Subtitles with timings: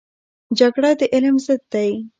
[0.59, 1.91] جګړه د علم ضد دی